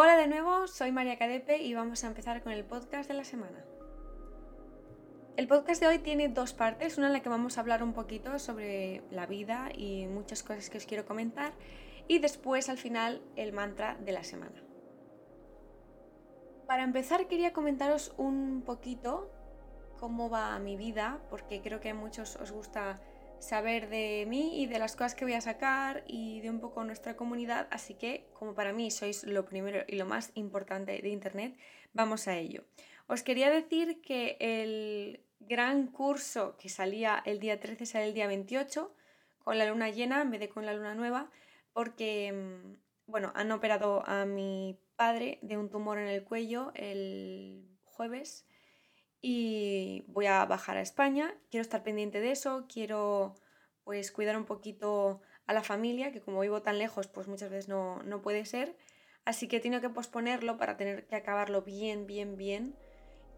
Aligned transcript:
Hola 0.00 0.16
de 0.16 0.28
nuevo, 0.28 0.68
soy 0.68 0.92
María 0.92 1.18
Cadepe 1.18 1.58
y 1.58 1.74
vamos 1.74 2.04
a 2.04 2.06
empezar 2.06 2.40
con 2.40 2.52
el 2.52 2.64
podcast 2.64 3.08
de 3.10 3.16
la 3.16 3.24
semana. 3.24 3.64
El 5.36 5.48
podcast 5.48 5.80
de 5.80 5.88
hoy 5.88 5.98
tiene 5.98 6.28
dos 6.28 6.52
partes, 6.52 6.98
una 6.98 7.08
en 7.08 7.14
la 7.14 7.20
que 7.20 7.28
vamos 7.28 7.58
a 7.58 7.62
hablar 7.62 7.82
un 7.82 7.92
poquito 7.94 8.38
sobre 8.38 9.02
la 9.10 9.26
vida 9.26 9.70
y 9.74 10.06
muchas 10.06 10.44
cosas 10.44 10.70
que 10.70 10.78
os 10.78 10.86
quiero 10.86 11.04
comentar 11.04 11.52
y 12.06 12.20
después 12.20 12.68
al 12.68 12.78
final 12.78 13.22
el 13.34 13.52
mantra 13.52 13.96
de 13.96 14.12
la 14.12 14.22
semana. 14.22 14.62
Para 16.68 16.84
empezar 16.84 17.26
quería 17.26 17.52
comentaros 17.52 18.14
un 18.18 18.62
poquito 18.64 19.32
cómo 19.98 20.30
va 20.30 20.56
mi 20.60 20.76
vida, 20.76 21.18
porque 21.28 21.60
creo 21.60 21.80
que 21.80 21.90
a 21.90 21.94
muchos 21.94 22.36
os 22.36 22.52
gusta 22.52 23.00
saber 23.40 23.88
de 23.88 24.24
mí 24.26 24.60
y 24.62 24.66
de 24.66 24.78
las 24.78 24.96
cosas 24.96 25.14
que 25.14 25.24
voy 25.24 25.34
a 25.34 25.40
sacar 25.40 26.04
y 26.06 26.40
de 26.40 26.50
un 26.50 26.60
poco 26.60 26.84
nuestra 26.84 27.16
comunidad, 27.16 27.68
así 27.70 27.94
que 27.94 28.28
como 28.34 28.54
para 28.54 28.72
mí 28.72 28.90
sois 28.90 29.24
lo 29.24 29.44
primero 29.44 29.84
y 29.86 29.96
lo 29.96 30.06
más 30.06 30.30
importante 30.34 31.00
de 31.00 31.08
Internet, 31.08 31.56
vamos 31.92 32.28
a 32.28 32.36
ello. 32.36 32.64
Os 33.06 33.22
quería 33.22 33.50
decir 33.50 34.00
que 34.02 34.36
el 34.40 35.24
gran 35.40 35.86
curso 35.86 36.56
que 36.58 36.68
salía 36.68 37.22
el 37.24 37.40
día 37.40 37.60
13 37.60 37.86
sale 37.86 38.06
el 38.06 38.14
día 38.14 38.26
28 38.26 38.94
con 39.38 39.56
la 39.56 39.66
luna 39.66 39.88
llena 39.88 40.20
en 40.20 40.30
vez 40.30 40.40
de 40.40 40.48
con 40.48 40.66
la 40.66 40.74
luna 40.74 40.94
nueva, 40.94 41.30
porque, 41.72 42.32
mm, 42.32 43.10
bueno, 43.10 43.32
han 43.34 43.50
operado 43.52 44.02
a 44.06 44.26
mi 44.26 44.78
padre 44.96 45.38
de 45.42 45.56
un 45.56 45.70
tumor 45.70 45.98
en 45.98 46.08
el 46.08 46.24
cuello 46.24 46.72
el 46.74 47.66
jueves 47.84 48.47
y 49.20 50.04
voy 50.08 50.26
a 50.26 50.44
bajar 50.44 50.76
a 50.76 50.82
España. 50.82 51.34
Quiero 51.50 51.62
estar 51.62 51.82
pendiente 51.82 52.20
de 52.20 52.30
eso, 52.30 52.66
quiero 52.72 53.34
pues 53.84 54.12
cuidar 54.12 54.36
un 54.36 54.44
poquito 54.44 55.20
a 55.46 55.52
la 55.54 55.62
familia, 55.62 56.12
que 56.12 56.20
como 56.20 56.40
vivo 56.40 56.62
tan 56.62 56.78
lejos, 56.78 57.08
pues 57.08 57.26
muchas 57.26 57.50
veces 57.50 57.68
no, 57.68 58.02
no 58.02 58.20
puede 58.20 58.44
ser. 58.44 58.76
Así 59.24 59.48
que 59.48 59.60
tengo 59.60 59.80
que 59.80 59.90
posponerlo 59.90 60.56
para 60.58 60.76
tener 60.76 61.06
que 61.06 61.16
acabarlo 61.16 61.62
bien, 61.62 62.06
bien, 62.06 62.36
bien 62.36 62.76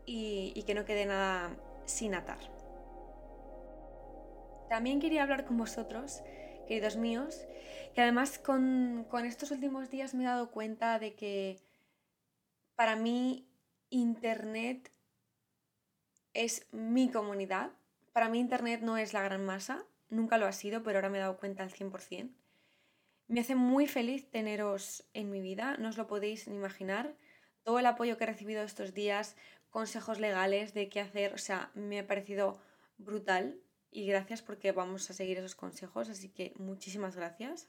y, 0.07 0.53
y 0.55 0.65
que 0.65 0.75
no 0.75 0.85
quede 0.85 1.07
nada 1.07 1.57
sin 1.87 2.15
atar. 2.15 2.39
También 4.69 5.01
quería 5.01 5.23
hablar 5.23 5.45
con 5.45 5.57
vosotros, 5.57 6.23
queridos 6.69 6.97
míos, 6.97 7.45
que 7.95 8.03
además 8.03 8.39
con, 8.39 9.05
con 9.11 9.25
estos 9.25 9.51
últimos 9.51 9.91
días 9.91 10.15
me 10.15 10.23
he 10.23 10.27
dado 10.27 10.51
cuenta 10.53 10.99
de 11.01 11.15
que 11.15 11.61
para 12.77 12.95
mí 12.95 13.49
Internet 13.89 14.93
es 16.35 16.67
mi 16.73 17.11
comunidad. 17.11 17.73
Para 18.13 18.29
mí 18.29 18.39
Internet 18.39 18.81
no 18.83 18.97
es 18.97 19.13
la 19.13 19.23
gran 19.23 19.45
masa, 19.45 19.85
nunca 20.09 20.39
lo 20.39 20.47
ha 20.47 20.53
sido, 20.53 20.83
pero 20.83 20.99
ahora 20.99 21.09
me 21.09 21.19
he 21.19 21.21
dado 21.21 21.39
cuenta 21.39 21.63
al 21.63 21.71
100%. 21.71 22.31
Me 23.29 23.41
hace 23.41 23.55
muy 23.55 23.87
feliz 23.87 24.29
teneros 24.31 25.05
en 25.15 25.31
mi 25.31 25.41
vida, 25.41 25.77
no 25.77 25.89
os 25.89 25.97
lo 25.97 26.09
podéis 26.09 26.49
ni 26.49 26.57
imaginar. 26.57 27.15
Todo 27.63 27.79
el 27.79 27.87
apoyo 27.87 28.17
que 28.17 28.25
he 28.25 28.27
recibido 28.27 28.63
estos 28.63 28.93
días, 28.93 29.37
consejos 29.71 30.19
legales 30.19 30.75
de 30.75 30.89
qué 30.89 31.01
hacer, 31.01 31.33
o 31.33 31.39
sea, 31.39 31.71
me 31.75 32.01
ha 32.01 32.07
parecido 32.07 32.61
brutal 32.99 33.61
y 33.91 34.07
gracias 34.07 34.43
porque 34.43 34.73
vamos 34.73 35.09
a 35.11 35.15
seguir 35.15 35.39
esos 35.39 35.55
consejos, 35.55 36.09
así 36.09 36.29
que 36.29 36.53
muchísimas 36.57 37.17
gracias. 37.17 37.69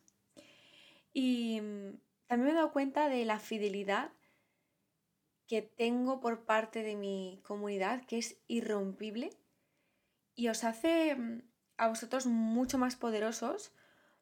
Y 1.14 1.62
mm, 1.62 2.00
también 2.28 2.46
me 2.46 2.52
he 2.52 2.56
dado 2.56 2.72
cuenta 2.72 3.08
de 3.10 3.26
la 3.26 3.40
fidelidad 3.40 4.12
que 5.52 5.62
tengo 5.62 6.22
por 6.22 6.46
parte 6.46 6.82
de 6.82 6.96
mi 6.96 7.42
comunidad, 7.44 8.06
que 8.06 8.18
es 8.18 8.38
irrompible 8.48 9.32
y 10.34 10.48
os 10.48 10.64
hace 10.64 11.14
mm, 11.14 11.42
a 11.76 11.90
vosotros 11.90 12.26
mucho 12.26 12.78
más 12.78 12.96
poderosos, 12.96 13.74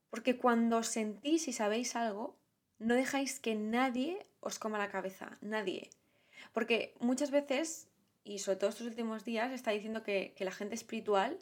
porque 0.09 0.39
cuando 0.39 0.81
sentís 0.81 1.47
y 1.47 1.53
sabéis 1.53 1.95
algo, 1.95 2.35
no 2.79 2.95
dejáis 2.95 3.39
que 3.39 3.53
nadie 3.53 4.25
os 4.39 4.57
coma 4.57 4.79
la 4.79 4.89
cabeza, 4.89 5.37
nadie. 5.39 5.91
Porque 6.51 6.95
muchas 6.99 7.29
veces, 7.29 7.89
y 8.23 8.39
sobre 8.39 8.57
todo 8.57 8.71
estos 8.71 8.87
últimos 8.87 9.23
días, 9.23 9.51
está 9.51 9.69
diciendo 9.69 10.01
que, 10.01 10.33
que 10.35 10.45
la 10.45 10.51
gente 10.51 10.73
espiritual 10.73 11.37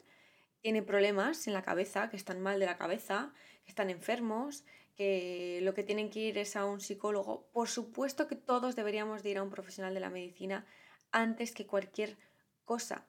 tiene 0.60 0.82
problemas 0.82 1.46
en 1.46 1.54
la 1.54 1.62
cabeza, 1.62 2.10
que 2.10 2.18
están 2.18 2.42
mal 2.42 2.60
de 2.60 2.66
la 2.66 2.76
cabeza, 2.76 3.32
que 3.64 3.70
están 3.70 3.88
enfermos, 3.88 4.66
que 4.98 5.60
lo 5.62 5.74
que 5.74 5.84
tienen 5.84 6.10
que 6.10 6.18
ir 6.18 6.38
es 6.38 6.56
a 6.56 6.64
un 6.64 6.80
psicólogo, 6.80 7.48
por 7.52 7.68
supuesto 7.68 8.26
que 8.26 8.34
todos 8.34 8.74
deberíamos 8.74 9.22
de 9.22 9.30
ir 9.30 9.38
a 9.38 9.44
un 9.44 9.50
profesional 9.50 9.94
de 9.94 10.00
la 10.00 10.10
medicina 10.10 10.66
antes 11.12 11.52
que 11.52 11.68
cualquier 11.68 12.18
cosa. 12.64 13.06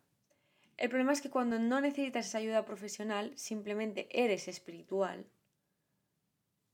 El 0.78 0.90
problema 0.90 1.14
es 1.14 1.22
que 1.22 1.32
cuando 1.32 1.58
no 1.58 1.82
necesitas 1.82 2.28
esa 2.28 2.38
ayuda 2.38 2.64
profesional, 2.64 3.36
simplemente 3.36 4.08
eres 4.12 4.48
espiritual. 4.48 5.26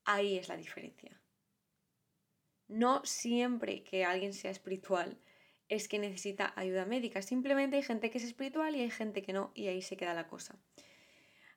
Ahí 0.03 0.37
es 0.37 0.49
la 0.49 0.57
diferencia. 0.57 1.21
No 2.67 3.01
siempre 3.05 3.83
que 3.83 4.03
alguien 4.03 4.33
sea 4.33 4.51
espiritual 4.51 5.17
es 5.69 5.87
que 5.87 5.97
necesita 5.97 6.51
ayuda 6.57 6.85
médica. 6.85 7.21
Simplemente 7.21 7.77
hay 7.77 7.83
gente 7.83 8.11
que 8.11 8.17
es 8.17 8.25
espiritual 8.25 8.75
y 8.75 8.81
hay 8.81 8.91
gente 8.91 9.21
que 9.21 9.31
no, 9.31 9.53
y 9.55 9.67
ahí 9.67 9.81
se 9.81 9.95
queda 9.95 10.13
la 10.13 10.27
cosa. 10.27 10.59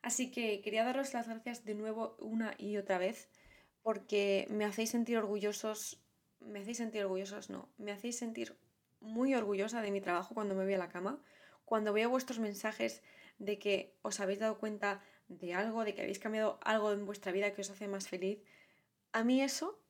Así 0.01 0.31
que 0.31 0.61
quería 0.61 0.85
daros 0.85 1.13
las 1.13 1.27
gracias 1.27 1.65
de 1.65 1.75
nuevo 1.75 2.15
una 2.19 2.55
y 2.57 2.77
otra 2.77 2.97
vez 2.97 3.29
porque 3.89 4.45
me 4.51 4.65
hacéis 4.65 4.91
sentir 4.91 5.17
orgullosos, 5.17 5.99
me 6.41 6.59
hacéis 6.59 6.77
sentir 6.77 7.03
orgullosos, 7.05 7.49
no, 7.49 7.69
me 7.79 7.91
hacéis 7.91 8.19
sentir 8.19 8.55
muy 8.99 9.33
orgullosa 9.33 9.81
de 9.81 9.89
mi 9.89 9.99
trabajo 9.99 10.35
cuando 10.35 10.53
me 10.53 10.63
voy 10.63 10.75
a 10.75 10.77
la 10.77 10.89
cama, 10.89 11.19
cuando 11.65 11.91
veo 11.91 12.07
vuestros 12.07 12.37
mensajes 12.37 13.01
de 13.39 13.57
que 13.57 13.95
os 14.03 14.19
habéis 14.19 14.37
dado 14.37 14.59
cuenta 14.59 15.01
de 15.27 15.55
algo, 15.55 15.85
de 15.85 15.95
que 15.95 16.03
habéis 16.03 16.19
cambiado 16.19 16.59
algo 16.61 16.91
en 16.91 17.07
vuestra 17.07 17.31
vida 17.31 17.51
que 17.55 17.61
os 17.61 17.71
hace 17.71 17.87
más 17.87 18.07
feliz. 18.07 18.37
A 19.11 19.23
mí 19.23 19.41
eso 19.41 19.81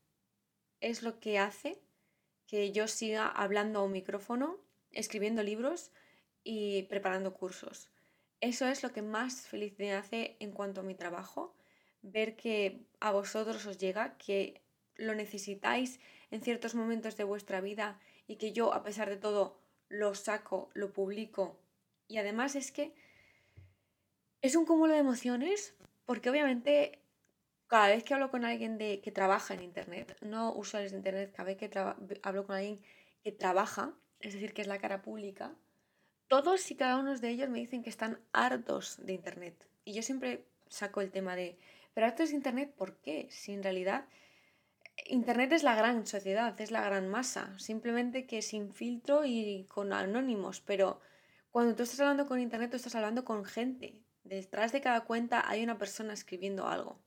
es 0.80 1.04
lo 1.04 1.20
que 1.20 1.38
hace 1.38 1.81
que 2.48 2.72
yo 2.72 2.88
siga 2.88 3.28
hablando 3.28 3.80
a 3.80 3.84
un 3.84 3.92
micrófono, 3.92 4.62
escribiendo 4.94 5.44
libros 5.44 5.92
y 6.46 6.84
preparando 6.84 7.34
cursos. 7.34 7.90
Eso 8.40 8.66
es 8.66 8.81
lo 8.81 8.94
que 8.94 9.02
más 9.02 9.42
feliz 9.42 9.78
me 9.78 9.94
hace 9.94 10.38
en 10.40 10.54
cuanto 10.54 10.80
a 10.80 10.86
mi 10.86 10.96
trabajo 10.96 11.59
ver 12.02 12.36
que 12.36 12.82
a 13.00 13.12
vosotros 13.12 13.66
os 13.66 13.78
llega, 13.78 14.18
que 14.18 14.62
lo 14.96 15.16
necesitáis 15.16 16.00
en 16.32 16.42
ciertos 16.42 16.76
momentos 16.76 17.18
de 17.18 17.24
vuestra 17.24 17.62
vida 17.62 18.00
y 18.28 18.36
que 18.36 18.52
yo, 18.52 18.74
a 18.74 18.84
pesar 18.84 19.10
de 19.10 19.18
todo, 19.18 19.60
lo 19.88 20.14
saco, 20.16 20.70
lo 20.74 20.94
publico. 20.94 21.60
Y 22.08 22.18
además 22.18 22.56
es 22.56 22.72
que 22.72 22.94
es 24.42 24.56
un 24.56 24.66
cúmulo 24.66 24.94
de 24.94 25.00
emociones 25.00 25.76
porque 26.06 26.30
obviamente 26.30 27.00
cada 27.68 27.90
vez 27.90 28.04
que 28.04 28.14
hablo 28.14 28.31
con 28.31 28.46
alguien 28.46 28.78
de, 28.78 29.00
que 29.00 29.12
trabaja 29.12 29.54
en 29.54 29.62
Internet, 29.62 30.18
no 30.22 30.54
usuarios 30.54 30.92
de 30.92 30.98
Internet, 30.98 31.31
cada 31.31 31.46
vez 31.46 31.58
que 31.58 31.70
hablo 32.24 32.46
con 32.48 32.56
alguien 32.56 32.81
que 33.24 33.31
trabaja, 33.31 33.94
es 34.20 34.34
decir, 34.34 34.54
que 34.54 34.62
es 34.62 34.68
la 34.68 34.80
cara 34.80 35.04
pública, 35.04 35.54
todos 36.28 36.70
y 36.72 36.76
cada 36.76 36.98
uno 36.98 37.16
de 37.16 37.30
ellos 37.30 37.50
me 37.50 37.60
dicen 37.60 37.84
que 37.84 37.90
están 37.90 38.20
hartos 38.34 38.98
de 39.06 39.14
Internet. 39.14 39.68
Y 39.86 39.94
yo 39.94 40.02
siempre 40.02 40.46
saco 40.68 41.02
el 41.02 41.12
tema 41.12 41.36
de, 41.36 41.60
pero 41.94 42.07
esto 42.07 42.23
es 42.23 42.33
Internet, 42.33 42.73
¿por 42.75 42.97
qué? 42.97 43.27
Si 43.31 43.53
en 43.53 43.63
realidad 43.63 44.05
Internet 45.07 45.51
es 45.53 45.63
la 45.63 45.75
gran 45.75 46.05
sociedad, 46.05 46.59
es 46.59 46.72
la 46.72 46.83
gran 46.83 47.07
masa, 47.07 47.57
simplemente 47.57 48.25
que 48.25 48.41
sin 48.41 48.73
filtro 48.73 49.25
y 49.25 49.66
con 49.69 49.94
anónimos, 49.94 50.61
pero 50.61 51.00
cuando 51.51 51.75
tú 51.75 51.83
estás 51.83 52.00
hablando 52.01 52.25
con 52.25 52.39
Internet, 52.39 52.72
tú 52.72 52.77
estás 52.77 52.95
hablando 52.95 53.25
con 53.25 53.45
gente. 53.45 54.03
Detrás 54.23 54.72
de 54.72 54.81
cada 54.81 55.05
cuenta 55.05 55.50
hay 55.50 55.63
una 55.63 55.77
persona 55.77 56.13
escribiendo 56.13 56.67
algo. 56.67 57.00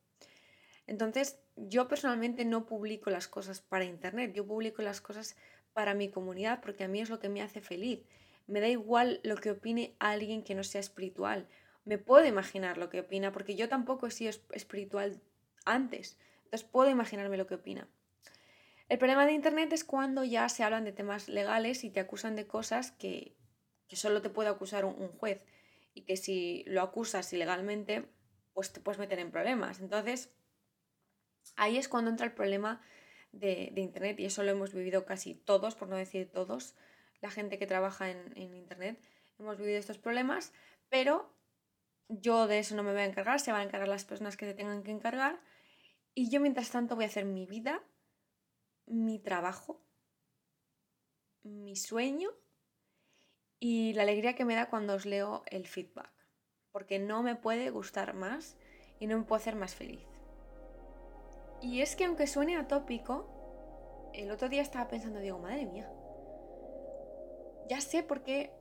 Entonces, 0.87 1.39
yo 1.57 1.87
personalmente 1.87 2.45
no 2.45 2.67
publico 2.67 3.11
las 3.11 3.29
cosas 3.29 3.61
para 3.61 3.85
Internet, 3.85 4.33
yo 4.35 4.47
publico 4.47 4.83
las 4.83 5.01
cosas 5.01 5.37
para 5.73 5.95
mi 5.95 6.11
comunidad 6.11 6.61
porque 6.61 6.85
a 6.85 6.89
mí 6.89 7.01
es 7.01 7.11
lo 7.11 7.21
que 7.21 7.29
me 7.29 7.43
hace 7.43 7.61
feliz. 7.61 8.01
Me 8.47 8.61
da 8.61 8.69
igual 8.69 9.21
lo 9.23 9.37
que 9.37 9.53
opine 9.53 9.95
alguien 10.01 10.43
que 10.43 10.55
no 10.55 10.65
sea 10.65 10.81
espiritual 10.81 11.47
me 11.85 11.99
puedo 11.99 12.27
imaginar 12.27 12.79
lo 12.79 12.91
que 12.91 13.01
opina, 13.01 13.33
porque 13.33 13.57
yo 13.57 13.69
tampoco 13.69 14.07
he 14.07 14.11
sido 14.11 14.31
espiritual 14.53 15.21
antes, 15.65 16.19
entonces 16.45 16.69
puedo 16.69 16.91
imaginarme 16.91 17.37
lo 17.37 17.47
que 17.47 17.55
opina. 17.55 17.89
El 18.89 18.99
problema 18.99 19.25
de 19.25 19.33
Internet 19.33 19.73
es 19.73 19.85
cuando 19.85 20.23
ya 20.23 20.49
se 20.49 20.65
hablan 20.65 20.85
de 20.85 20.93
temas 20.93 21.29
legales 21.29 21.83
y 21.83 21.91
te 21.91 22.01
acusan 22.01 22.37
de 22.37 22.47
cosas 22.47 22.93
que, 22.93 23.37
solo 23.89 24.23
te 24.23 24.31
puede 24.31 24.51
acusar 24.51 24.85
un, 24.85 25.09
juez 25.09 25.43
y 25.95 26.03
que 26.03 26.17
si 26.17 26.63
lo 26.67 26.83
acusas 26.83 27.33
ilegalmente, 27.33 28.07
pues 28.53 28.73
te 28.73 28.81
puedes 28.81 28.99
meter 28.99 29.19
en 29.19 29.31
problemas. 29.31 29.81
Entonces, 29.81 30.31
ahí 31.57 31.79
es 31.79 31.89
cuando 31.89 32.11
entra 32.11 32.27
el 32.27 32.33
problema 32.33 32.83
de, 33.33 33.73
Internet 33.77 34.21
y 34.21 34.27
eso 34.27 34.43
lo 34.43 34.51
hemos 34.51 34.75
vivido 34.75 35.07
casi 35.07 35.35
todos, 35.35 35.75
por 35.75 35.89
no 35.89 35.97
decir 35.97 36.31
todos, 36.31 36.75
la 37.23 37.31
gente 37.31 37.59
que 37.59 37.67
trabaja 37.67 38.11
en, 38.11 38.37
en 38.37 38.55
Internet, 38.55 39.01
hemos 39.39 39.57
vivido 39.57 39.79
estos 39.79 39.99
problemas, 39.99 40.53
pero 40.91 41.33
yo 42.21 42.47
de 42.47 42.59
eso 42.59 42.75
no 42.75 42.83
me 42.83 42.93
voy 42.93 43.03
a 43.03 43.07
encargar, 43.07 43.41
se 43.41 43.53
van 43.53 43.63
a 43.63 43.65
encargar 43.65 43.89
las 43.89 44.05
personas 44.05 44.37
que 44.37 44.47
se 44.47 44.55
tengan 44.55 44.83
que 44.83 44.91
encargar. 44.91 45.41
Y 46.15 46.31
yo 46.31 46.41
mientras 46.41 46.71
tanto 46.71 46.95
voy 46.95 47.05
a 47.05 47.09
hacer 47.09 47.25
mi 47.25 47.47
vida, 47.47 47.83
mi 48.87 49.19
trabajo, 49.19 49.83
mi 51.43 51.77
sueño 51.77 52.31
y 53.59 53.95
la 53.95 54.03
alegría 54.03 54.35
que 54.35 54.45
me 54.45 54.55
da 54.55 54.69
cuando 54.69 54.95
os 54.95 55.07
leo 55.07 55.43
el 55.47 55.67
feedback. 55.67 56.13
Porque 56.71 56.99
no 56.99 57.23
me 57.23 57.37
puede 57.37 57.71
gustar 57.71 58.15
más 58.15 58.57
y 58.99 59.07
no 59.07 59.19
me 59.19 59.25
puedo 59.25 59.41
hacer 59.41 59.57
más 59.57 59.75
feliz. 59.75 60.07
Y 61.61 61.81
es 61.81 61.97
que 61.97 62.05
aunque 62.05 62.27
suene 62.27 62.57
atópico, 62.57 64.11
el 64.15 64.31
otro 64.31 64.49
día 64.49 64.63
estaba 64.63 64.89
pensando, 64.89 65.21
digo, 65.21 65.39
madre 65.39 65.67
mía, 65.67 65.91
ya 67.69 67.81
sé 67.81 68.03
por 68.03 68.23
qué 68.23 68.53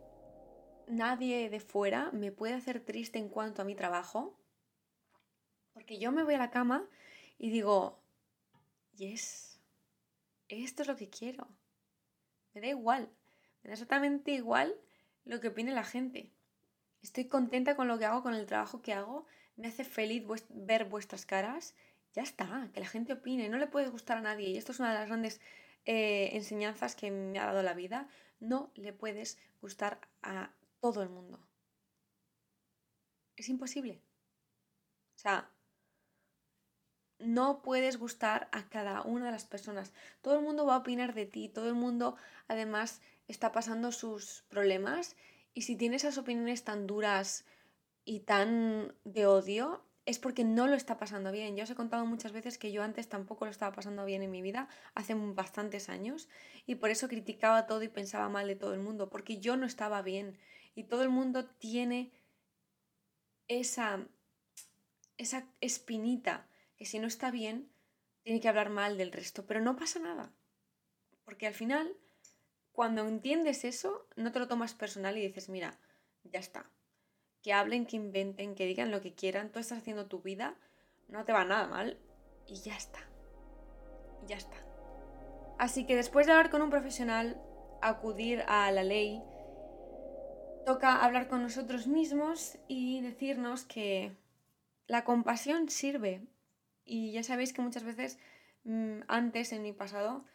nadie 0.87 1.49
de 1.49 1.59
fuera 1.59 2.11
me 2.11 2.31
puede 2.31 2.53
hacer 2.53 2.79
triste 2.79 3.19
en 3.19 3.29
cuanto 3.29 3.61
a 3.61 3.65
mi 3.65 3.75
trabajo, 3.75 4.37
porque 5.73 5.99
yo 5.99 6.11
me 6.11 6.23
voy 6.23 6.35
a 6.35 6.39
la 6.39 6.51
cama 6.51 6.87
y 7.37 7.49
digo, 7.49 7.99
yes, 8.95 9.59
esto 10.47 10.83
es 10.83 10.87
lo 10.87 10.95
que 10.95 11.09
quiero. 11.09 11.47
Me 12.53 12.61
da 12.61 12.67
igual, 12.67 13.09
me 13.63 13.69
da 13.69 13.73
exactamente 13.73 14.31
igual 14.31 14.75
lo 15.25 15.39
que 15.39 15.49
opine 15.49 15.71
la 15.71 15.83
gente. 15.83 16.31
Estoy 17.01 17.25
contenta 17.25 17.75
con 17.75 17.87
lo 17.87 17.97
que 17.97 18.05
hago, 18.05 18.23
con 18.23 18.35
el 18.35 18.45
trabajo 18.45 18.81
que 18.81 18.93
hago, 18.93 19.25
me 19.55 19.67
hace 19.67 19.83
feliz 19.83 20.23
ver 20.49 20.85
vuestras 20.85 21.25
caras. 21.25 21.75
Ya 22.13 22.23
está, 22.23 22.69
que 22.73 22.81
la 22.81 22.87
gente 22.87 23.13
opine, 23.13 23.47
no 23.47 23.57
le 23.57 23.67
puede 23.67 23.87
gustar 23.87 24.17
a 24.17 24.21
nadie. 24.21 24.49
Y 24.49 24.57
esto 24.57 24.71
es 24.73 24.79
una 24.79 24.91
de 24.91 24.99
las 24.99 25.07
grandes 25.07 25.39
eh, 25.85 26.31
enseñanzas 26.33 26.95
que 26.95 27.09
me 27.09 27.39
ha 27.39 27.45
dado 27.45 27.63
la 27.63 27.73
vida. 27.73 28.07
No 28.39 28.71
le 28.75 28.91
puedes 28.91 29.39
gustar 29.61 29.99
a 30.21 30.51
todo 30.81 31.01
el 31.03 31.09
mundo. 31.09 31.39
Es 33.35 33.49
imposible. 33.49 34.01
O 35.15 35.19
sea, 35.21 35.49
no 37.19 37.61
puedes 37.61 37.97
gustar 37.97 38.49
a 38.51 38.67
cada 38.69 39.03
una 39.03 39.25
de 39.25 39.31
las 39.31 39.45
personas. 39.45 39.93
Todo 40.21 40.35
el 40.35 40.41
mundo 40.43 40.65
va 40.65 40.75
a 40.75 40.79
opinar 40.79 41.13
de 41.13 41.25
ti, 41.25 41.49
todo 41.49 41.67
el 41.67 41.75
mundo 41.75 42.15
además 42.47 43.01
está 43.27 43.51
pasando 43.51 43.91
sus 43.91 44.43
problemas 44.49 45.15
y 45.53 45.61
si 45.63 45.75
tiene 45.75 45.97
esas 45.97 46.17
opiniones 46.17 46.63
tan 46.63 46.87
duras 46.87 47.45
y 48.05 48.21
tan 48.21 48.95
de 49.03 49.25
odio, 49.27 49.83
es 50.05 50.19
porque 50.19 50.43
no 50.43 50.67
lo 50.67 50.75
está 50.75 50.97
pasando 50.97 51.31
bien. 51.31 51.55
Yo 51.55 51.63
os 51.63 51.69
he 51.69 51.75
contado 51.75 52.05
muchas 52.05 52.31
veces 52.31 52.57
que 52.57 52.71
yo 52.71 52.83
antes 52.83 53.07
tampoco 53.09 53.45
lo 53.45 53.51
estaba 53.51 53.75
pasando 53.75 54.05
bien 54.05 54.23
en 54.23 54.31
mi 54.31 54.41
vida, 54.41 54.67
hace 54.95 55.13
bastantes 55.15 55.89
años, 55.89 56.27
y 56.65 56.75
por 56.75 56.89
eso 56.89 57.07
criticaba 57.07 57.67
todo 57.67 57.83
y 57.83 57.89
pensaba 57.89 58.29
mal 58.29 58.47
de 58.47 58.55
todo 58.55 58.73
el 58.73 58.79
mundo, 58.81 59.09
porque 59.09 59.39
yo 59.39 59.57
no 59.57 59.65
estaba 59.65 60.01
bien. 60.01 60.37
Y 60.75 60.85
todo 60.85 61.03
el 61.03 61.09
mundo 61.09 61.45
tiene 61.45 62.11
esa, 63.47 64.07
esa 65.17 65.47
espinita 65.59 66.47
que 66.77 66.85
si 66.85 66.99
no 66.99 67.07
está 67.07 67.31
bien, 67.31 67.71
tiene 68.23 68.39
que 68.39 68.49
hablar 68.49 68.69
mal 68.69 68.97
del 68.97 69.11
resto, 69.11 69.45
pero 69.45 69.61
no 69.61 69.75
pasa 69.75 69.99
nada. 69.99 70.33
Porque 71.25 71.47
al 71.47 71.53
final, 71.53 71.95
cuando 72.71 73.07
entiendes 73.07 73.65
eso, 73.65 74.07
no 74.15 74.31
te 74.31 74.39
lo 74.39 74.47
tomas 74.47 74.73
personal 74.73 75.17
y 75.17 75.27
dices, 75.27 75.49
mira, 75.49 75.79
ya 76.23 76.39
está. 76.39 76.69
Que 77.41 77.53
hablen, 77.53 77.85
que 77.85 77.97
inventen, 77.97 78.55
que 78.55 78.65
digan 78.65 78.91
lo 78.91 79.01
que 79.01 79.13
quieran, 79.13 79.51
tú 79.51 79.59
estás 79.59 79.79
haciendo 79.79 80.07
tu 80.07 80.21
vida, 80.21 80.55
no 81.07 81.25
te 81.25 81.33
va 81.33 81.45
nada 81.45 81.67
mal 81.67 81.99
y 82.47 82.55
ya 82.61 82.75
está. 82.75 82.99
Ya 84.27 84.37
está. 84.37 84.57
Así 85.57 85.85
que 85.85 85.95
después 85.95 86.25
de 86.25 86.33
hablar 86.33 86.49
con 86.49 86.61
un 86.61 86.69
profesional, 86.69 87.41
acudir 87.81 88.43
a 88.47 88.71
la 88.71 88.83
ley, 88.83 89.21
toca 90.65 91.03
hablar 91.03 91.27
con 91.27 91.41
nosotros 91.41 91.87
mismos 91.87 92.57
y 92.67 93.01
decirnos 93.01 93.63
que 93.63 94.11
la 94.87 95.03
compasión 95.03 95.69
sirve, 95.69 96.21
y 96.83 97.11
ya 97.11 97.23
sabéis 97.23 97.53
que 97.53 97.61
muchas 97.61 97.83
veces 97.83 98.19
mm, 98.63 99.01
antes, 99.07 99.53
en 99.53 99.61
mi 99.61 99.73
pasado, 99.73 100.25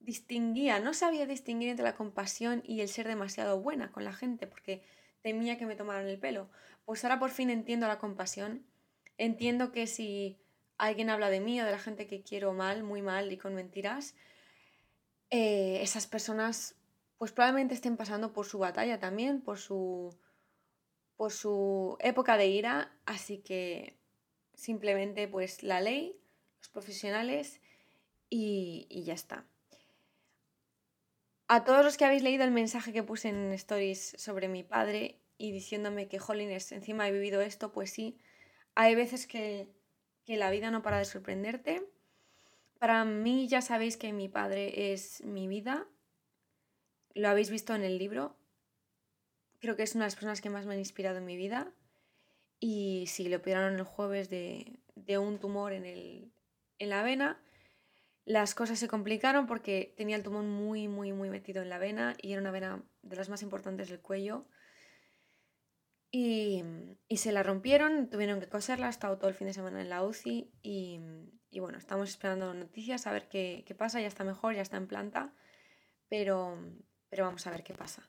distinguía, 0.00 0.80
no 0.80 0.94
sabía 0.94 1.26
distinguir 1.26 1.70
entre 1.70 1.84
la 1.84 1.96
compasión 1.96 2.62
y 2.64 2.80
el 2.80 2.88
ser 2.88 3.08
demasiado 3.08 3.60
buena 3.60 3.90
con 3.90 4.04
la 4.04 4.12
gente, 4.12 4.46
porque 4.46 4.82
temía 5.22 5.58
que 5.58 5.66
me 5.66 5.76
tomaran 5.76 6.06
el 6.06 6.18
pelo. 6.18 6.48
Pues 6.84 7.04
ahora 7.04 7.18
por 7.18 7.30
fin 7.30 7.50
entiendo 7.50 7.88
la 7.88 7.98
compasión. 7.98 8.64
Entiendo 9.18 9.72
que 9.72 9.86
si 9.86 10.38
alguien 10.78 11.10
habla 11.10 11.28
de 11.28 11.40
mí 11.40 11.60
o 11.60 11.64
de 11.64 11.72
la 11.72 11.78
gente 11.78 12.06
que 12.06 12.22
quiero 12.22 12.54
mal, 12.54 12.84
muy 12.84 13.02
mal 13.02 13.32
y 13.32 13.36
con 13.36 13.54
mentiras, 13.54 14.14
eh, 15.30 15.80
esas 15.82 16.06
personas 16.06 16.77
pues 17.18 17.32
probablemente 17.32 17.74
estén 17.74 17.96
pasando 17.96 18.32
por 18.32 18.46
su 18.46 18.58
batalla 18.58 19.00
también, 19.00 19.40
por 19.40 19.58
su, 19.58 20.16
por 21.16 21.32
su 21.32 21.96
época 22.00 22.36
de 22.36 22.46
ira, 22.46 22.92
así 23.04 23.38
que 23.38 23.98
simplemente 24.54 25.26
pues 25.26 25.64
la 25.64 25.80
ley, 25.80 26.16
los 26.58 26.68
profesionales 26.68 27.60
y, 28.30 28.86
ya 29.04 29.14
está. 29.14 29.44
A 31.48 31.64
todos 31.64 31.84
los 31.84 31.96
que 31.96 32.04
habéis 32.04 32.22
leído 32.22 32.44
el 32.44 32.50
mensaje 32.52 32.92
que 32.92 33.02
puse 33.02 33.30
en 33.30 33.52
stories 33.54 34.14
sobre 34.18 34.48
mi 34.48 34.62
padre 34.62 35.18
y 35.38 35.50
diciéndome 35.50 36.08
que, 36.08 36.18
jolines, 36.18 36.72
encima 36.72 37.08
he 37.08 37.12
vivido 37.12 37.40
esto, 37.40 37.72
pues 37.72 37.90
sí, 37.90 38.18
hay 38.74 38.94
veces 38.94 39.26
que, 39.26 39.68
que 40.24 40.36
la 40.36 40.50
vida 40.50 40.70
no 40.70 40.82
para 40.82 40.98
de 40.98 41.04
sorprenderte. 41.04 41.82
Para 42.78 43.04
mí 43.04 43.48
ya 43.48 43.62
sabéis 43.62 43.96
que 43.96 44.12
mi 44.12 44.28
padre 44.28 44.92
es 44.92 45.24
mi 45.24 45.48
vida, 45.48 45.88
lo 47.18 47.28
habéis 47.28 47.50
visto 47.50 47.74
en 47.74 47.82
el 47.82 47.98
libro, 47.98 48.36
creo 49.58 49.76
que 49.76 49.82
es 49.82 49.94
una 49.94 50.04
de 50.04 50.06
las 50.06 50.14
personas 50.14 50.40
que 50.40 50.50
más 50.50 50.66
me 50.66 50.74
han 50.74 50.78
inspirado 50.78 51.18
en 51.18 51.24
mi 51.24 51.36
vida. 51.36 51.72
Y 52.60 53.06
sí, 53.08 53.28
le 53.28 53.36
operaron 53.36 53.74
el 53.74 53.84
jueves 53.84 54.30
de, 54.30 54.80
un 55.18 55.38
tumor 55.38 55.72
en, 55.72 55.84
el, 55.84 56.32
en 56.78 56.90
la 56.90 57.02
vena. 57.02 57.40
Las 58.24 58.54
cosas 58.54 58.78
se 58.78 58.88
complicaron 58.88 59.46
porque 59.46 59.94
tenía 59.96 60.16
el 60.16 60.22
tumor 60.22 60.44
muy, 60.44 60.86
muy, 60.86 61.12
muy 61.12 61.30
metido 61.30 61.62
en 61.62 61.70
la 61.70 61.78
vena 61.78 62.14
y 62.20 62.32
era 62.32 62.40
una 62.40 62.50
vena 62.50 62.84
de 63.02 63.16
las 63.16 63.28
más 63.28 63.42
importantes 63.42 63.88
del 63.88 64.00
cuello. 64.00 64.46
Y, 66.10 66.62
se 67.16 67.32
la 67.32 67.42
rompieron, 67.42 68.08
tuvieron 68.10 68.40
que 68.40 68.48
coserla, 68.48 68.86
ha 68.86 68.90
estado 68.90 69.18
todo 69.18 69.28
el 69.28 69.34
fin 69.34 69.46
de 69.46 69.52
semana 69.52 69.80
en 69.80 69.90
la 69.90 70.04
UCI 70.04 70.52
y, 70.62 71.00
bueno, 71.58 71.78
estamos 71.78 72.08
esperando 72.08 72.54
noticias, 72.54 73.06
a 73.06 73.12
ver 73.12 73.28
qué, 73.28 73.64
qué, 73.66 73.74
pasa, 73.74 74.00
ya 74.00 74.06
está 74.06 74.24
mejor, 74.24 74.54
ya 74.54 74.62
está 74.62 74.78
en 74.78 74.86
planta, 74.86 75.34
pero, 76.08 76.56
pero 77.08 77.24
vamos 77.24 77.46
a 77.46 77.50
ver 77.50 77.62
qué 77.62 77.74
pasa. 77.74 78.08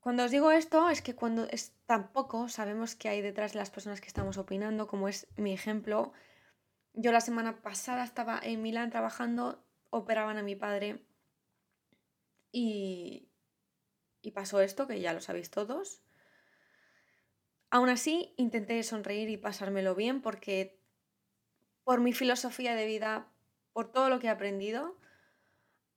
Cuando 0.00 0.24
os 0.24 0.30
digo 0.30 0.50
esto 0.50 0.88
es 0.88 1.02
que 1.02 1.14
cuando 1.14 1.46
es 1.50 1.74
tampoco 1.84 2.48
sabemos 2.48 2.94
qué 2.94 3.10
hay 3.10 3.20
detrás 3.20 3.52
de 3.52 3.58
las 3.58 3.70
personas 3.70 4.00
que 4.00 4.08
estamos 4.08 4.38
opinando, 4.38 4.86
como 4.86 5.08
es 5.08 5.26
mi 5.36 5.52
ejemplo. 5.52 6.12
Yo 6.94 7.12
la 7.12 7.20
semana 7.20 7.62
pasada 7.62 8.02
estaba 8.04 8.40
en 8.42 8.62
Milán 8.62 8.90
trabajando, 8.90 9.62
operaban 9.90 10.38
a 10.38 10.42
mi 10.42 10.56
padre 10.56 11.04
y, 12.50 13.28
y 14.22 14.30
pasó 14.32 14.60
esto, 14.60 14.86
que 14.86 15.00
ya 15.00 15.12
lo 15.12 15.20
sabéis 15.20 15.50
todos. 15.50 16.02
Aún 17.70 17.90
así, 17.90 18.34
intenté 18.36 18.82
sonreír 18.82 19.28
y 19.28 19.36
pasármelo 19.36 19.94
bien 19.94 20.22
porque 20.22 20.80
por 21.84 22.00
mi 22.00 22.12
filosofía 22.12 22.74
de 22.74 22.86
vida, 22.86 23.28
por 23.72 23.92
todo 23.92 24.08
lo 24.08 24.18
que 24.18 24.26
he 24.26 24.30
aprendido, 24.30 24.96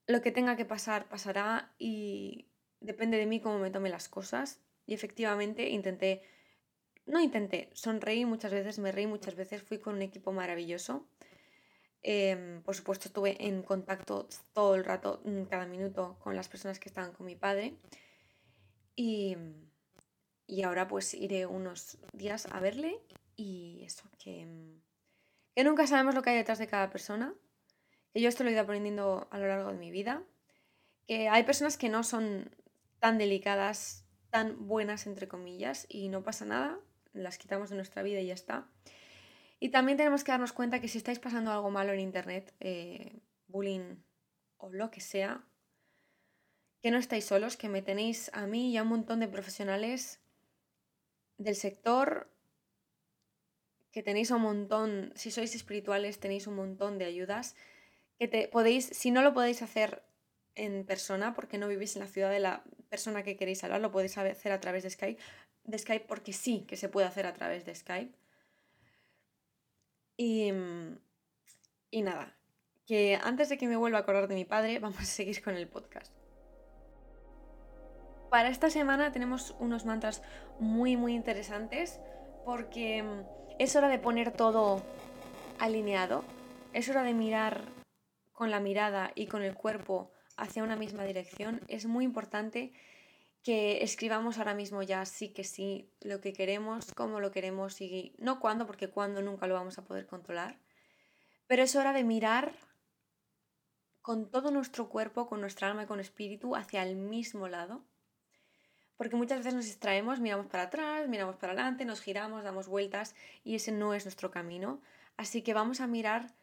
lo 0.08 0.22
que 0.22 0.32
tenga 0.32 0.56
que 0.56 0.66
pasar, 0.66 1.08
pasará 1.08 1.74
y 1.77 2.50
depende 2.80 3.18
de 3.18 3.25
mí 3.25 3.39
cómo 3.39 3.60
me 3.60 3.72
tome 3.72 3.89
las 3.89 4.10
cosas. 4.10 4.62
Y 4.86 4.94
efectivamente 4.94 5.70
intenté, 5.70 6.24
no 7.06 7.20
intenté, 7.22 7.70
sonreí 7.74 8.25
muchas 8.25 8.51
veces, 8.51 8.80
me 8.80 8.92
reí 8.92 9.08
muchas 9.08 9.36
veces, 9.36 9.63
fui 9.63 9.80
con 9.80 9.96
un 9.96 10.01
equipo 10.01 10.32
maravilloso. 10.32 11.08
Em, 12.01 12.62
por 12.63 12.75
supuesto 12.75 13.08
estuve 13.08 13.48
en 13.48 13.63
contacto 13.63 14.27
todo 14.51 14.75
el 14.75 14.84
rato, 14.84 15.22
mm, 15.24 15.44
cada 15.44 15.66
minuto, 15.66 16.18
con 16.20 16.36
las 16.36 16.50
personas 16.50 16.80
que 16.80 16.89
estaban 16.89 17.13
con 17.13 17.25
mi 17.25 17.36
padre. 17.36 17.77
Y, 18.96 19.38
y 20.48 20.63
ahora 20.63 20.88
pues 20.88 21.13
iré 21.13 21.46
unos 21.46 21.98
días 22.12 22.48
a 22.51 22.60
verle 22.60 23.00
y 23.36 23.84
eso, 23.86 24.04
que, 24.20 24.46
que 25.56 25.63
nunca 25.63 25.88
sabemos 25.88 26.13
lo 26.13 26.22
que 26.22 26.32
hay 26.32 26.38
detrás 26.38 26.60
de 26.60 26.68
cada 26.68 26.89
persona. 26.89 27.34
Yo 28.13 28.29
esto 28.29 28.43
lo 28.43 28.50
he 28.50 28.53
ido 28.53 28.62
aprendiendo 28.62 29.27
a 29.32 29.38
lo 29.38 29.48
largo 29.48 29.72
de 29.72 29.77
mi 29.77 29.91
vida. 29.91 30.24
Que 31.08 31.29
hay 31.29 31.43
personas 31.43 31.77
que 31.77 31.89
no 31.89 32.03
son 32.03 32.55
tan 33.00 33.17
delicadas, 33.17 34.05
tan 34.29 34.67
buenas, 34.67 35.08
entre 35.08 35.27
comillas, 35.27 35.86
y 35.89 36.10
no 36.10 36.24
pasa 36.24 36.46
nada, 36.46 36.79
las 37.12 37.38
quitamos 37.38 37.70
de 37.70 37.75
nuestra 37.75 38.03
vida 38.03 38.20
y 38.20 38.27
ya 38.27 38.34
está. 38.34 38.67
Y 39.60 39.70
también 39.70 39.98
tenemos 39.98 40.24
que 40.24 40.32
darnos 40.32 40.53
cuenta 40.53 40.79
que 40.79 40.88
si 40.88 40.98
estáis 40.98 41.20
pasando 41.20 41.51
algo 41.51 41.70
malo 41.70 41.93
en 41.93 42.00
Internet, 42.00 42.53
eh, 42.60 43.20
bullying 43.48 43.98
o 44.58 44.72
lo 44.72 44.91
que 44.91 45.01
sea, 45.01 45.46
que 46.82 46.91
no 46.91 46.98
estáis 46.98 47.25
solos, 47.25 47.58
que 47.58 47.70
me 47.70 47.82
tenéis 47.82 48.29
a 48.34 48.46
mí 48.46 48.72
y 48.72 48.77
a 48.77 48.84
un 48.84 48.89
montón 48.89 49.20
de 49.20 49.27
profesionales 49.27 50.22
del 51.38 51.55
sector, 51.55 52.29
que 53.91 54.03
tenéis 54.03 54.32
un 54.32 54.41
montón, 54.41 55.13
si 55.15 55.32
sois 55.32 55.55
espirituales, 55.55 56.20
tenéis 56.20 56.48
un 56.48 56.55
montón 56.55 56.98
de 56.98 57.05
ayudas, 57.05 57.55
que 58.17 58.27
te 58.27 58.48
podéis, 58.48 58.86
si 58.86 59.12
no 59.12 59.22
lo 59.22 59.34
podéis 59.34 59.62
hacer 59.62 60.03
en 60.55 60.86
persona 60.86 61.34
porque 61.34 61.58
no 61.58 61.67
vivís 61.67 61.96
en 61.96 62.01
la 62.01 62.08
ciudad 62.08 62.29
de 62.29 62.39
la 62.39 62.63
persona 62.89 63.24
que 63.24 63.38
queréis 63.38 63.63
hablar, 63.63 63.82
lo 63.82 63.91
podéis 63.91 64.17
hacer 64.17 64.51
a 64.51 64.60
través 64.60 64.84
de 64.84 64.89
Skype, 64.89 65.22
de 65.63 65.77
Skype 65.77 66.05
porque 66.05 66.34
sí 66.34 66.65
que 66.67 66.77
se 66.77 66.89
puede 66.89 67.08
hacer 67.08 67.25
a 67.25 67.34
través 67.34 67.65
de 67.65 67.74
Skype. 67.74 68.13
Y, 70.15 70.51
y 71.89 72.01
nada, 72.03 72.36
que 72.86 73.20
antes 73.22 73.50
de 73.50 73.58
que 73.58 73.67
me 73.67 73.77
vuelva 73.77 73.98
a 73.98 74.01
acordar 74.01 74.27
de 74.27 74.36
mi 74.36 74.46
padre, 74.46 74.79
vamos 74.79 75.00
a 75.00 75.05
seguir 75.05 75.41
con 75.43 75.55
el 75.55 75.67
podcast. 75.67 76.13
Para 78.29 78.50
esta 78.50 78.70
semana 78.70 79.12
tenemos 79.12 79.55
unos 79.60 79.86
mantras 79.86 80.24
muy 80.60 80.98
muy 80.98 81.13
interesantes 81.13 82.00
porque 82.46 83.03
es 83.60 83.75
hora 83.75 83.89
de 83.89 84.00
poner 84.00 84.32
todo 84.32 84.82
alineado, 85.60 86.24
es 86.74 86.89
hora 86.89 87.03
de 87.03 87.13
mirar 87.13 87.62
con 88.34 88.52
la 88.52 88.60
mirada 88.60 89.12
y 89.16 89.28
con 89.28 89.42
el 89.44 89.54
cuerpo 89.56 90.12
hacia 90.36 90.63
una 90.63 90.75
misma 90.75 91.04
dirección, 91.06 91.62
es 91.68 91.86
muy 91.86 92.04
importante 92.04 92.74
que 93.44 93.84
escribamos 93.84 94.38
ahora 94.38 94.54
mismo 94.54 94.82
ya 94.84 95.06
sí 95.06 95.30
que 95.30 95.44
sí 95.44 95.92
lo 96.02 96.22
que 96.22 96.34
queremos, 96.34 96.94
cómo 96.96 97.20
lo 97.20 97.32
queremos 97.32 97.82
y 97.82 98.16
no 98.18 98.40
cuándo, 98.40 98.66
porque 98.66 98.90
cuándo 98.90 99.22
nunca 99.22 99.48
lo 99.48 99.54
vamos 99.54 99.78
a 99.78 99.84
poder 99.84 100.08
controlar. 100.08 100.58
Pero 101.48 101.63
es 101.63 101.75
hora 101.75 101.92
de 101.94 102.04
mirar 102.04 102.54
con 104.02 104.30
todo 104.32 104.50
nuestro 104.50 104.90
cuerpo, 104.90 105.28
con 105.28 105.42
nuestra 105.42 105.68
alma 105.68 105.84
y 105.84 105.86
con 105.88 106.00
espíritu 106.00 106.56
hacia 106.56 106.84
el 106.84 106.96
mismo 106.96 107.48
lado. 107.48 107.84
Porque 108.96 109.18
muchas 109.18 109.40
veces 109.40 109.54
nos 109.54 109.66
distraemos, 109.66 110.20
miramos 110.20 110.48
para 110.48 110.63
atrás, 110.63 111.10
miramos 111.10 111.36
para 111.36 111.54
adelante, 111.54 111.84
nos 111.84 112.02
giramos, 112.02 112.44
damos 112.44 112.68
vueltas 112.68 113.16
y 113.44 113.56
ese 113.56 113.72
no 113.72 113.94
es 113.94 114.06
nuestro 114.06 114.32
camino. 114.32 114.82
Así 115.18 115.42
que 115.42 115.54
vamos 115.54 115.82
a 115.82 115.88
mirar 115.88 116.34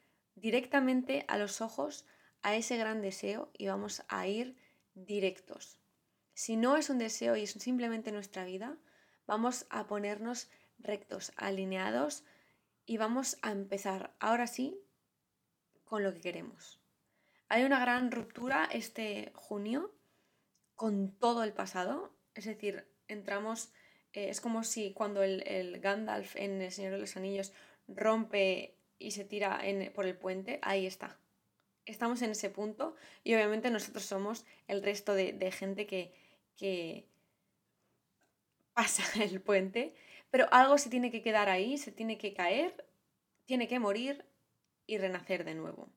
directamente 0.41 1.25
a 1.29 1.39
los 1.39 1.61
ojos 1.61 2.07
a 2.43 2.57
ese 2.57 2.77
gran 2.77 3.03
deseo 3.03 3.51
y 3.57 3.69
vamos 3.69 4.03
a 4.09 4.27
ir 4.27 4.57
directos. 4.95 5.79
Si 6.35 6.57
no 6.57 6.77
es 6.77 6.91
un 6.91 6.99
deseo 6.99 7.37
y 7.37 7.43
es 7.43 7.53
simplemente 7.53 8.13
nuestra 8.13 8.45
vida, 8.45 8.79
vamos 9.27 9.67
a 9.71 9.87
ponernos 9.87 10.49
rectos, 10.79 11.33
alineados 11.37 12.25
y 12.87 12.97
vamos 12.97 13.37
a 13.43 13.53
empezar 13.53 14.15
ahora 14.19 14.47
sí 14.47 14.81
con 15.85 16.03
lo 16.03 16.15
que 16.15 16.21
queremos. 16.21 16.81
Hay 17.49 17.65
una 17.65 17.81
gran 17.81 18.11
ruptura 18.11 18.69
este 18.73 19.33
junio 19.35 19.93
con 20.77 21.13
todo 21.19 21.43
el 21.43 21.53
pasado, 21.53 22.17
es 22.35 22.47
decir, 22.47 22.87
entramos, 23.09 23.73
eh, 24.13 24.31
es 24.31 24.41
como 24.41 24.65
si 24.65 24.93
cuando 24.95 25.23
el, 25.23 25.81
Gandalf 25.81 26.37
en 26.37 26.63
El 26.63 26.73
Señor 26.73 26.93
de 26.93 26.99
los 26.99 27.17
Anillos 27.17 27.53
rompe 27.87 28.80
y 29.01 29.11
se 29.11 29.25
tira 29.25 29.61
por 29.93 30.07
el 30.07 30.17
puente, 30.17 30.61
ahí 30.63 30.87
está. 30.87 31.19
Estamos 31.87 32.23
en 32.23 32.31
ese 32.31 32.51
punto 32.51 32.95
y 33.25 33.35
obviamente 33.35 33.71
nosotros 33.73 34.05
somos 34.05 34.45
el 34.69 34.83
resto 34.83 35.15
de 35.15 35.51
gente 35.51 35.87
que, 35.87 36.15
que 36.57 37.09
pasa 38.75 39.03
el 39.23 39.41
puente, 39.41 39.95
pero 40.31 40.47
algo 40.53 40.79
se 40.79 40.91
tiene 40.91 41.11
que 41.11 41.23
quedar 41.23 41.49
ahí, 41.49 41.79
se 41.79 41.91
tiene 41.91 42.19
que 42.19 42.35
caer, 42.35 42.87
tiene 43.47 43.67
que 43.67 43.79
morir 43.79 44.25
y 44.87 44.99
renacer 44.99 45.45
de 45.45 45.55
nuevo. 45.55 45.89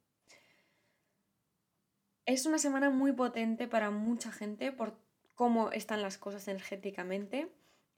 Es 2.26 2.46
una 2.46 2.58
semana 2.58 2.90
muy 2.90 3.12
potente 3.12 3.68
para 3.68 3.92
mucha 3.92 4.32
gente 4.32 4.72
por 4.72 4.98
cómo 5.36 5.72
están 5.72 6.02
las 6.02 6.18
cosas 6.18 6.48
energéticamente, 6.48 7.50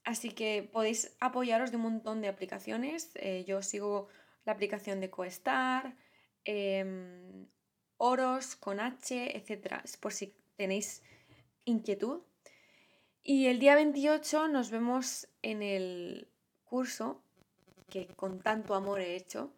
así 0.04 0.32
que 0.32 0.68
podéis 0.72 1.16
apoyaros 1.20 1.70
de 1.70 1.78
un 1.78 1.84
montón 1.84 2.22
de 2.22 2.28
aplicaciones. 2.28 3.12
Eh, 3.16 3.46
yo 3.48 3.62
sigo 3.62 4.08
la 4.46 4.54
aplicación 4.54 5.00
de 5.00 5.10
Coestar, 5.10 5.96
em, 6.44 7.48
Oros 7.98 8.56
con 8.56 8.80
H, 8.80 9.38
etc. 9.38 9.82
Por 10.00 10.14
si 10.14 10.34
tenéis 10.56 11.02
inquietud. 11.66 12.22
Y 13.24 13.48
el 13.48 13.60
día 13.60 13.76
28 13.76 14.48
nos 14.48 14.70
vemos 14.70 15.28
en 15.42 15.64
el 15.64 16.28
curso 16.66 17.22
que 17.90 18.08
con 18.08 18.40
tanto 18.40 18.76
amor 18.76 19.00
he 19.00 19.16
hecho, 19.16 19.52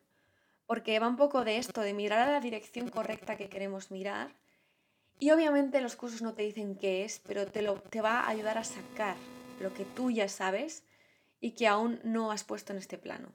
porque 0.66 1.00
va 1.00 1.08
un 1.08 1.18
poco 1.18 1.44
de 1.44 1.58
esto, 1.58 1.82
de 1.82 1.94
mirar 1.94 2.28
a 2.28 2.32
la 2.32 2.40
dirección 2.40 2.90
correcta 2.90 3.38
que 3.38 3.50
queremos 3.50 3.92
mirar. 3.92 4.36
Y 5.20 5.32
obviamente 5.32 5.82
los 5.82 5.96
cursos 5.96 6.22
no 6.22 6.34
te 6.34 6.44
dicen 6.44 6.76
qué 6.76 7.04
es, 7.04 7.20
pero 7.26 7.48
te, 7.48 7.62
lo, 7.62 7.82
te 7.82 8.02
va 8.02 8.22
a 8.22 8.30
ayudar 8.30 8.58
a 8.58 8.64
sacar 8.64 9.18
lo 9.60 9.74
que 9.74 9.86
tú 9.86 10.12
ya 10.12 10.30
sabes 10.30 10.84
y 11.40 11.52
que 11.52 11.68
aún 11.68 12.00
no 12.04 12.32
has 12.32 12.44
puesto 12.44 12.74
en 12.74 12.80
este 12.80 12.98
plano. 12.98 13.32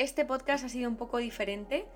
Este 0.00 0.24
podcast 0.24 0.64
ha 0.64 0.70
sido 0.70 0.88
un 0.88 0.96
poco 0.96 1.18
diferente 1.18 1.86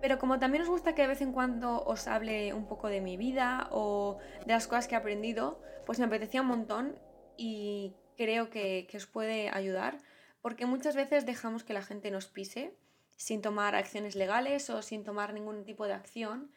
pero 0.00 0.18
como 0.18 0.38
también 0.38 0.62
os 0.62 0.68
gusta 0.68 0.94
que 0.94 1.00
de 1.02 1.08
vez 1.08 1.22
en 1.22 1.32
cuando 1.32 1.82
os 1.82 2.06
hable 2.06 2.52
un 2.52 2.66
poco 2.66 2.88
de 2.88 3.00
mi 3.00 3.16
vida 3.16 3.68
o 3.70 4.18
de 4.44 4.52
las 4.52 4.66
cosas 4.66 4.88
que 4.88 4.94
he 4.94 4.98
aprendido, 4.98 5.58
pues 5.86 5.98
me 5.98 6.04
apetecía 6.04 6.42
un 6.42 6.48
montón 6.48 6.98
y 7.38 7.94
creo 8.18 8.50
que, 8.50 8.86
os 8.94 9.06
puede 9.06 9.48
ayudar, 9.48 9.98
porque 10.42 10.66
muchas 10.66 10.96
veces 10.96 11.24
dejamos 11.24 11.64
que 11.64 11.72
la 11.72 11.82
gente 11.82 12.10
nos 12.10 12.26
pise 12.26 12.74
sin 13.16 13.40
tomar 13.40 13.74
acciones 13.74 14.16
legales 14.16 14.68
o 14.68 14.82
sin 14.82 15.02
tomar 15.02 15.32
ningún 15.32 15.64
tipo 15.64 15.86
de 15.86 15.94
acción. 15.94 16.50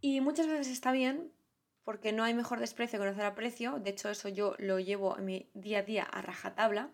Y 0.00 0.20
muchas 0.20 0.46
veces 0.46 0.68
está 0.68 0.92
bien 0.92 1.32
porque 1.82 2.12
no 2.12 2.22
hay 2.22 2.34
mejor 2.34 2.60
desprecio 2.60 3.00
que 3.00 3.06
no 3.06 3.10
hacer 3.10 3.24
aprecio, 3.24 3.80
de 3.80 3.90
hecho 3.90 4.08
eso 4.08 4.28
yo 4.28 4.54
lo 4.58 4.78
llevo 4.78 5.18
en 5.18 5.24
mi 5.24 5.50
día 5.54 5.80
a 5.80 5.82
día 5.82 6.04
a 6.04 6.22
rajatabla, 6.22 6.90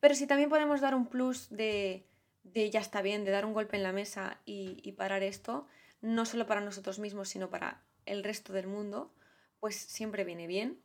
pero 0.00 0.14
si 0.14 0.26
también 0.26 0.50
podemos 0.50 0.82
dar 0.82 0.94
un 0.94 1.06
plus 1.06 1.48
de 1.48 2.06
de 2.44 2.70
ya 2.70 2.80
está 2.80 3.02
bien, 3.02 3.24
de 3.24 3.32
dar 3.32 3.44
un 3.44 3.54
golpe 3.54 3.76
en 3.76 3.82
la 3.82 3.92
mesa 3.92 4.40
y, 4.44 4.92
parar 4.92 5.22
esto, 5.22 5.66
no 6.00 6.24
solo 6.26 6.46
para 6.46 6.60
nosotros 6.60 6.98
mismos, 6.98 7.28
sino 7.28 7.50
para 7.50 7.82
el 8.06 8.22
resto 8.22 8.52
del 8.52 8.66
mundo, 8.66 9.12
pues 9.58 9.76
siempre 9.76 10.24
viene 10.24 10.46
bien. 10.46 10.80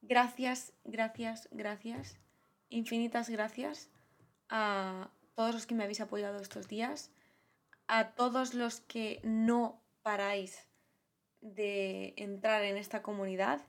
Gracias, 0.00 0.72
gracias, 0.84 1.48
gracias, 1.50 2.18
infinitas 2.68 3.28
gracias 3.28 3.90
a 4.48 5.10
todos 5.34 5.54
los 5.54 5.66
que 5.66 5.74
me 5.74 5.82
habéis 5.82 6.00
apoyado 6.00 6.40
estos 6.40 6.68
días, 6.68 7.10
a 7.88 8.12
todos 8.14 8.54
los 8.54 8.80
que 8.80 9.20
no 9.24 9.82
paráis 10.02 10.68
de 11.40 12.14
entrar 12.16 12.62
en 12.62 12.76
esta 12.76 13.02
comunidad, 13.02 13.60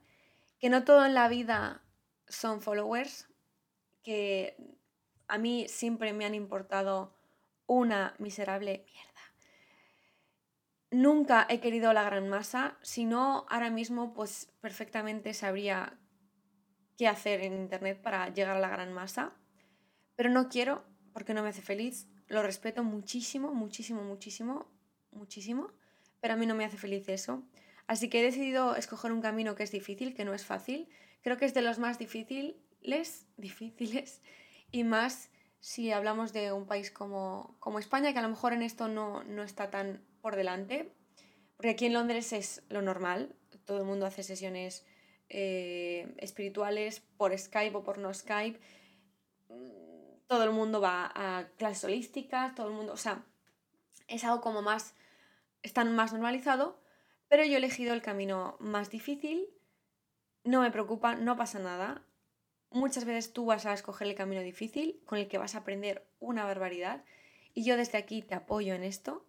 que 0.60 0.70
no 0.70 0.84
todo 0.84 1.06
en 1.06 1.16
la 1.16 1.28
vida 1.28 1.84
son 2.28 2.62
followers, 2.62 3.28
que 4.04 4.77
a 5.28 5.38
mí 5.38 5.68
siempre 5.68 6.14
me 6.14 6.26
han 6.26 6.36
importado 6.36 7.16
una 7.66 8.16
miserable 8.18 8.86
mierda. 8.86 9.12
Nunca 10.90 11.46
he 11.50 11.60
querido 11.60 11.92
la 11.92 12.04
gran 12.04 12.30
masa, 12.30 12.78
si 12.82 13.06
no 13.06 13.46
ahora 13.50 13.70
mismo 13.70 14.14
pues 14.14 14.54
perfectamente 14.62 15.34
sabría 15.34 16.00
qué 16.98 17.08
hacer 17.08 17.42
en 17.42 17.54
internet 17.54 18.02
para 18.02 18.30
llegar 18.30 18.56
a 18.56 18.60
la 18.62 18.70
gran 18.70 18.94
masa, 18.94 19.34
pero 20.16 20.30
no 20.30 20.48
quiero 20.48 20.86
porque 21.12 21.34
no 21.34 21.44
me 21.44 21.50
hace 21.50 21.62
feliz, 21.62 22.08
lo 22.28 22.42
respeto 22.42 22.84
muchísimo, 22.84 23.54
muchísimo, 23.54 24.02
muchísimo, 24.04 24.68
muchísimo, 25.12 25.72
pero 26.22 26.36
a 26.36 26.38
mí 26.38 26.46
no 26.46 26.56
me 26.56 26.66
hace 26.66 26.78
feliz 26.78 27.08
eso. 27.10 27.44
Así 27.86 28.10
que 28.10 28.20
he 28.20 28.24
decidido 28.24 28.76
escoger 28.76 29.12
un 29.12 29.22
camino 29.22 29.56
que 29.56 29.64
es 29.64 29.72
difícil, 29.72 30.14
que 30.14 30.26
no 30.26 30.34
es 30.34 30.46
fácil. 30.46 30.90
Creo 31.22 31.38
que 31.38 31.46
es 31.46 31.54
de 31.54 31.62
los 31.62 31.80
más 31.80 31.98
difíciles, 31.98 33.26
difíciles 33.38 34.22
y 34.72 34.84
más 34.84 35.30
si 35.60 35.92
hablamos 35.92 36.34
de 36.34 36.52
un 36.52 36.66
país 36.66 36.92
como, 36.92 37.58
España, 37.80 38.14
que 38.14 38.20
a 38.20 38.22
lo 38.22 38.30
mejor 38.30 38.54
en 38.54 38.62
esto 38.62 38.88
no, 38.88 39.22
está 39.44 39.70
tan 39.70 40.02
por 40.22 40.36
delante, 40.36 40.94
porque 41.56 41.72
aquí 41.72 41.86
en 41.88 41.94
Londres 41.94 42.34
es 42.34 42.64
lo 42.70 42.82
normal, 42.82 43.36
todo 43.66 43.80
el 43.80 43.86
mundo 43.86 44.06
hace 44.06 44.24
sesiones 44.24 44.86
eh, 45.30 46.14
espirituales 46.20 47.02
por 47.18 47.38
Skype 47.38 47.76
o 47.76 47.84
por 47.84 47.98
no 47.98 48.14
Skype, 48.14 48.60
todo 50.28 50.44
el 50.44 50.52
mundo 50.52 50.82
va 50.82 51.12
a 51.14 51.48
clases 51.58 51.84
holísticas, 51.86 52.54
todo 52.56 52.68
el 52.68 52.74
mundo, 52.74 52.94
o 52.94 52.98
sea, 52.98 53.26
es 54.08 54.24
algo 54.24 54.42
como 54.42 54.62
más, 54.62 54.96
está 55.64 55.84
más 55.86 56.14
normalizado, 56.14 56.80
pero 57.28 57.44
yo 57.44 57.54
he 57.54 57.58
elegido 57.58 57.94
el 57.94 58.02
camino 58.02 58.58
más 58.60 58.90
difícil, 58.90 59.50
no 60.44 60.62
me 60.62 60.72
preocupa, 60.72 61.16
no 61.16 61.36
pasa 61.36 61.60
nada, 61.60 62.07
Muchas 62.70 63.06
veces 63.06 63.34
tú 63.34 63.46
vas 63.46 63.66
a 63.66 63.74
escoger 63.74 64.08
el 64.08 64.16
camino 64.16 64.42
difícil 64.42 65.02
con 65.06 65.18
el 65.20 65.28
que 65.28 65.38
vas 65.38 65.56
a 65.56 65.60
aprender 65.60 66.08
una 66.20 66.44
barbaridad 66.44 67.04
y 67.54 67.64
yo 67.64 67.78
desde 67.78 67.98
aquí 67.98 68.22
te 68.22 68.36
apoyo 68.36 68.74
en 68.74 68.84
esto. 68.84 69.26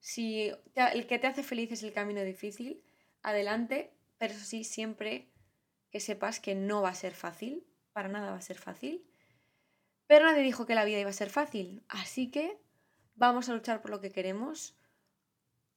Si 0.00 0.52
el 0.74 1.06
que 1.06 1.18
te 1.18 1.26
hace 1.26 1.42
feliz 1.42 1.72
es 1.72 1.82
el 1.82 1.92
camino 1.92 2.22
difícil, 2.22 2.82
adelante, 3.22 3.92
pero 4.18 4.34
eso 4.34 4.44
sí, 4.44 4.64
siempre 4.64 5.28
que 5.90 6.00
sepas 6.00 6.40
que 6.40 6.54
no 6.54 6.82
va 6.82 6.90
a 6.90 6.94
ser 6.94 7.14
fácil, 7.14 7.66
para 7.92 8.08
nada 8.08 8.30
va 8.30 8.36
a 8.36 8.42
ser 8.42 8.58
fácil. 8.58 9.04
Pero 10.06 10.26
nadie 10.26 10.42
dijo 10.42 10.66
que 10.66 10.74
la 10.74 10.84
vida 10.84 11.00
iba 11.00 11.10
a 11.10 11.14
ser 11.14 11.30
fácil, 11.30 11.82
así 11.88 12.30
que 12.30 12.58
vamos 13.14 13.48
a 13.48 13.54
luchar 13.54 13.82
por 13.82 13.90
lo 13.90 14.00
que 14.00 14.12
queremos 14.12 14.76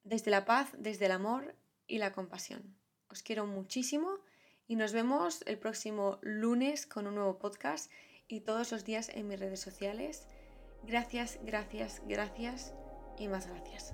desde 0.03 0.31
la 0.31 0.45
paz, 0.45 0.69
desde 0.77 1.05
el 1.05 1.11
amor 1.11 1.55
y 1.87 1.97
la 1.97 2.13
compasión. 2.13 2.75
Os 3.09 3.23
quiero 3.23 3.45
muchísimo 3.45 4.19
y 4.67 4.75
nos 4.75 4.93
vemos 4.93 5.43
el 5.47 5.57
próximo 5.57 6.19
lunes 6.21 6.85
con 6.85 7.07
un 7.07 7.15
nuevo 7.15 7.37
podcast 7.37 7.91
y 8.27 8.41
todos 8.41 8.71
los 8.71 8.85
días 8.85 9.09
en 9.09 9.27
mis 9.27 9.39
redes 9.39 9.59
sociales. 9.59 10.27
Gracias, 10.83 11.39
gracias, 11.43 12.01
gracias 12.07 12.73
y 13.17 13.27
más 13.27 13.47
gracias. 13.47 13.93